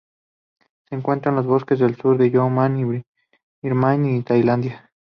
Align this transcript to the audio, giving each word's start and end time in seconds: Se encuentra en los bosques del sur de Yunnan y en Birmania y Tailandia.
Se 0.89 0.95
encuentra 0.95 1.29
en 1.29 1.35
los 1.35 1.45
bosques 1.45 1.77
del 1.77 1.95
sur 1.95 2.17
de 2.17 2.31
Yunnan 2.31 2.75
y 2.75 2.81
en 2.81 3.05
Birmania 3.61 4.17
y 4.17 4.23
Tailandia. 4.23 4.89